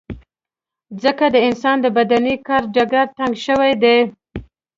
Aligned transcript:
ځکه 1.03 1.25
د 1.33 1.37
انسان 1.47 1.77
د 1.81 1.85
بدني 1.97 2.35
کار 2.47 2.63
ډګر 2.75 3.05
تنګ 3.17 3.33
شوی 3.45 3.73
دی. 3.83 3.97